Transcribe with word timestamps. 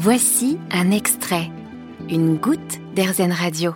Voici 0.00 0.58
un 0.70 0.92
extrait, 0.92 1.50
une 2.08 2.36
goutte 2.36 2.78
d'Airzen 2.94 3.32
Radio. 3.32 3.74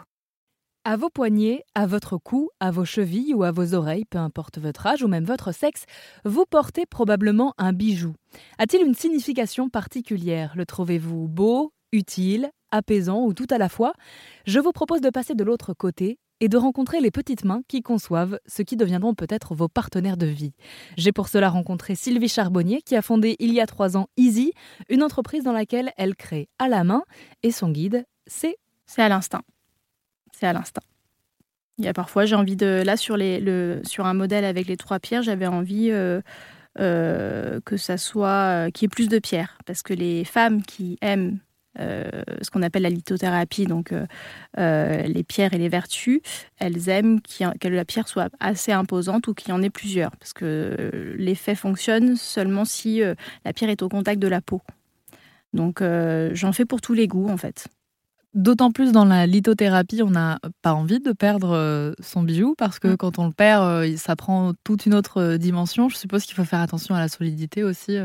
À 0.84 0.96
vos 0.96 1.10
poignets, 1.10 1.64
à 1.75 1.88
votre 1.88 2.17
cou, 2.17 2.48
à 2.60 2.71
vos 2.71 2.84
chevilles 2.84 3.34
ou 3.34 3.42
à 3.42 3.50
vos 3.50 3.75
oreilles, 3.75 4.04
peu 4.04 4.18
importe 4.18 4.58
votre 4.58 4.87
âge 4.87 5.03
ou 5.03 5.08
même 5.08 5.24
votre 5.24 5.53
sexe, 5.53 5.85
vous 6.24 6.45
portez 6.48 6.87
probablement 6.87 7.54
un 7.58 7.72
bijou. 7.72 8.14
A-t-il 8.58 8.87
une 8.87 8.95
signification 8.95 9.69
particulière? 9.69 10.53
Le 10.54 10.64
trouvez-vous 10.64 11.27
beau, 11.27 11.72
utile, 11.90 12.52
apaisant 12.73 13.25
ou 13.25 13.34
tout 13.34 13.46
à 13.50 13.59
la 13.59 13.68
fois 13.68 13.93
Je 14.46 14.59
vous 14.59 14.72
propose 14.72 15.00
de 15.00 15.11
passer 15.11 15.34
de 15.34 15.45
l'autre 15.45 15.75
côté 15.75 16.18
et 16.41 16.48
de 16.48 16.57
rencontrer 16.57 17.00
les 17.00 17.12
petites 17.12 17.45
mains 17.45 17.62
qui 17.68 17.82
conçoivent 17.82 18.41
ce 18.46 18.62
qui 18.62 18.77
deviendront 18.77 19.14
peut-être 19.14 19.54
vos 19.54 19.68
partenaires 19.68 20.16
de 20.16 20.27
vie. 20.27 20.54
J'ai 20.96 21.12
pour 21.12 21.29
cela 21.29 21.48
rencontré 21.48 21.95
Sylvie 21.95 22.29
Charbonnier 22.29 22.82
qui 22.82 22.96
a 22.96 23.03
fondé 23.03 23.36
il 23.39 23.54
y 23.54 23.61
a 23.61 23.66
trois 23.66 23.96
ans 23.96 24.08
Easy, 24.16 24.53
une 24.89 25.04
entreprise 25.04 25.45
dans 25.45 25.53
laquelle 25.53 25.93
elle 25.96 26.16
crée 26.16 26.48
à 26.58 26.66
la 26.66 26.82
main 26.82 27.04
et 27.45 27.53
son 27.53 27.71
guide, 27.71 28.04
c'est... 28.26 28.57
C'est 28.86 29.03
à 29.03 29.09
l'instinct. 29.09 29.43
C'est 30.32 30.46
à 30.46 30.53
l'instinct. 30.53 30.82
Il 31.79 31.84
y 31.84 31.89
a 31.89 31.93
parfois, 31.93 32.25
j'ai 32.25 32.34
envie 32.34 32.56
de... 32.56 32.83
Là, 32.84 32.97
sur, 32.97 33.17
les, 33.17 33.39
le, 33.39 33.81
sur 33.84 34.06
un 34.06 34.14
modèle 34.14 34.45
avec 34.45 34.67
les 34.67 34.77
trois 34.77 34.98
pierres, 34.98 35.23
j'avais 35.23 35.47
envie... 35.47 35.91
Euh, 35.92 36.20
euh, 36.81 37.61
que 37.67 37.77
ça 37.77 37.98
soit 37.98 38.28
euh, 38.28 38.70
qu'il 38.70 38.84
y 38.84 38.86
ait 38.86 38.89
plus 38.89 39.11
de 39.11 39.19
pierres 39.19 39.59
parce 39.67 39.83
que 39.83 39.92
les 39.92 40.25
femmes 40.25 40.62
qui 40.62 40.97
aiment 41.03 41.39
euh, 41.78 42.22
ce 42.42 42.50
qu'on 42.50 42.62
appelle 42.62 42.83
la 42.83 42.91
lithothérapie, 42.91 43.67
donc 43.67 43.92
euh, 43.92 44.06
euh, 44.58 45.03
les 45.03 45.22
pierres 45.22 45.55
et 45.55 45.58
les 45.58 45.69
vertus, 45.69 46.20
elles 46.58 46.89
aiment 46.89 47.20
que 47.22 47.69
la 47.69 47.84
pierre 47.84 48.08
soit 48.08 48.31
assez 48.41 48.72
imposante 48.72 49.27
ou 49.28 49.34
qu'il 49.34 49.50
y 49.50 49.53
en 49.53 49.62
ait 49.62 49.70
plusieurs, 49.70 50.11
parce 50.17 50.33
que 50.33 51.14
l'effet 51.17 51.55
fonctionne 51.55 52.17
seulement 52.17 52.64
si 52.64 53.00
la 53.45 53.53
pierre 53.53 53.70
est 53.70 53.83
au 53.83 53.89
contact 53.89 54.20
de 54.20 54.28
la 54.28 54.41
peau. 54.41 54.61
Donc 55.53 55.83
j'en 56.33 56.53
fais 56.53 56.64
pour 56.64 56.81
tous 56.81 56.95
les 56.95 57.08
goûts 57.08 57.28
en 57.28 57.36
fait. 57.36 57.67
D'autant 58.34 58.72
plus 58.72 58.92
dans 58.92 59.05
la 59.05 59.27
lithothérapie, 59.27 60.03
on 60.03 60.09
n'a 60.09 60.41
pas 60.62 60.73
envie 60.73 61.01
de 61.01 61.12
perdre 61.12 61.51
euh, 61.51 61.93
son 62.01 62.23
bijou 62.23 62.55
parce 62.56 62.79
que 62.79 62.89
mm. 62.89 62.97
quand 62.97 63.19
on 63.19 63.27
le 63.27 63.33
perd, 63.33 63.62
euh, 63.62 63.97
ça 63.98 64.17
prend 64.17 64.55
toute 64.65 64.87
une 64.87 64.95
autre 64.95 65.20
euh, 65.20 65.37
dimension. 65.37 65.91
Je 65.91 65.97
suppose 65.97 66.25
qu'il 66.25 66.34
faut 66.34 66.45
faire 66.45 66.61
attention 66.61 66.95
à 66.95 67.01
la 67.01 67.09
solidité 67.09 67.62
aussi. 67.62 67.98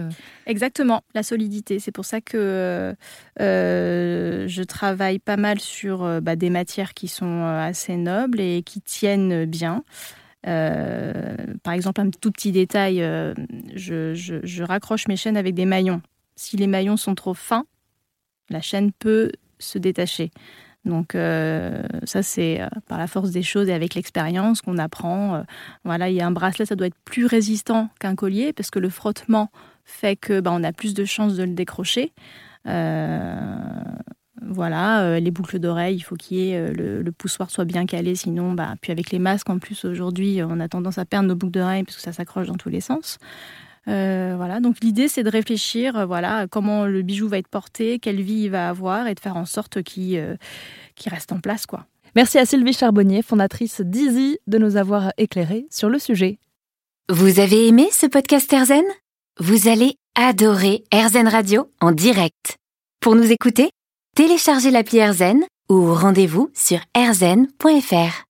Exactement, 0.46 1.02
la 1.16 1.24
solidité. 1.24 1.80
C'est 1.80 1.94
pour 1.94 2.04
ça 2.04 2.20
que 2.20 2.94
je 3.40 4.64
travaille 4.64 5.20
pas 5.20 5.38
mal 5.38 5.62
sur 5.62 6.22
bah, 6.22 6.36
des 6.36 6.50
matières 6.50 6.94
qui 6.94 7.08
sont 7.08 7.46
assez 7.46 7.96
nobles 7.96 8.42
et 8.42 8.64
qui 8.64 8.82
tiennent 8.82 9.46
bien. 9.46 9.86
par 10.44 11.74
exemple, 11.74 12.02
un 12.02 12.10
tout 12.10 12.32
petit 12.32 12.52
détail, 12.52 12.98
je 12.98 14.64
raccroche 14.64 15.08
mes 15.08 15.16
chaînes 15.16 15.38
avec 15.38 15.56
des 15.56 15.66
maillons. 15.66 16.02
Si 16.36 16.58
les 16.58 16.68
maillons 16.68 16.98
sont 16.98 17.16
trop 17.16 17.34
fins, 17.34 17.66
la 18.50 18.62
chaîne 18.62 18.92
peut 18.92 19.32
se 19.60 19.78
détacher. 19.78 20.32
Donc 20.88 21.16
euh, 21.16 21.84
ça 22.06 22.24
c'est 22.24 22.62
euh, 22.62 22.68
par 22.88 22.98
la 22.98 23.08
force 23.08 23.32
des 23.32 23.44
choses 23.44 23.70
et 23.70 23.74
avec 23.74 23.94
l'expérience 23.94 24.62
qu'on 24.62 24.78
apprend. 24.78 25.36
Euh, 25.36 25.42
voilà, 25.84 26.10
il 26.10 26.16
y 26.16 26.22
a 26.22 26.28
un 26.28 26.32
bracelet, 26.32 26.66
ça 26.66 26.76
doit 26.76 26.88
être 26.88 26.98
plus 27.06 27.26
résistant 27.26 27.90
qu'un 28.00 28.16
collier 28.16 28.54
parce 28.54 28.72
que 28.72 28.80
le 28.80 28.90
frottement 28.90 29.52
fait 29.84 30.16
que 30.16 30.40
bah, 30.40 30.52
on 30.54 30.64
a 30.64 30.72
plus 30.72 30.94
de 30.94 31.06
chances 31.06 31.36
de 31.36 31.44
le 31.44 31.54
décrocher. 31.54 32.14
voilà, 34.50 35.20
les 35.20 35.32
boucles 35.32 35.60
d'oreilles, 35.60 35.96
il 35.98 36.02
faut 36.02 36.16
qu'il 36.16 36.38
y 36.38 36.52
ait 36.52 36.72
le, 36.74 37.12
poussoir 37.12 37.50
soit 37.50 37.66
bien 37.66 37.86
calé, 37.86 38.16
sinon, 38.16 38.54
bah, 38.54 38.76
puis 38.82 38.92
avec 38.92 39.12
les 39.12 39.20
masques 39.20 39.50
en 39.50 39.60
plus 39.60 39.84
aujourd'hui, 39.86 40.42
on 40.44 40.60
a 40.60 40.68
tendance 40.68 40.98
à 40.98 41.06
perdre 41.06 41.28
nos 41.28 41.36
boucles 41.36 41.54
d'oreilles 41.54 41.84
parce 41.84 41.98
que 41.98 42.02
ça 42.02 42.14
s'accroche 42.14 42.48
dans 42.48 42.56
tous 42.56 42.70
les 42.70 42.82
sens. 42.82 43.18
Euh, 43.88 44.34
voilà, 44.36 44.60
donc 44.60 44.78
l'idée 44.82 45.08
c'est 45.08 45.24
de 45.24 45.30
réfléchir, 45.30 45.96
euh, 45.96 46.06
voilà, 46.06 46.48
comment 46.50 46.86
le 46.86 47.02
bijou 47.04 47.30
va 47.30 47.38
être 47.38 47.48
porté, 47.48 48.00
quelle 48.00 48.22
vie 48.22 48.44
il 48.44 48.50
va 48.50 48.70
avoir 48.70 49.08
et 49.08 49.16
de 49.16 49.20
faire 49.20 49.38
en 49.38 49.46
sorte 49.46 49.82
qu'il 49.82 50.18
euh, 50.18 50.36
reste 51.06 51.32
en 51.32 51.40
place, 51.40 51.66
quoi. 51.66 51.86
Merci 52.16 52.38
à 52.38 52.46
Sylvie 52.46 52.74
Charbonnier, 52.74 53.22
fondatrice 53.22 53.82
d'Easy, 53.82 54.40
de 54.48 54.58
nous 54.58 54.76
avoir 54.76 55.12
éclairé 55.18 55.68
sur 55.70 55.90
le 55.90 56.00
sujet. 56.00 56.40
Vous 57.10 57.40
avez 57.40 57.68
aimé 57.68 57.88
ce 57.92 58.08
podcast 58.08 58.52
Erzen 58.52 58.84
Vous 59.40 59.70
allez 59.70 59.96
adorer 60.16 60.84
Erzen 60.92 61.28
Radio 61.28 61.70
en 61.80 61.92
direct. 61.92 62.58
Pour 63.00 63.16
nous 63.16 63.32
écouter, 63.32 63.70
téléchargez 64.16 64.72
l'appli 64.72 64.98
Erzen 64.98 65.44
ou 65.70 65.94
rendez-vous 65.94 66.50
sur 66.54 66.80
erzen.fr. 66.96 68.24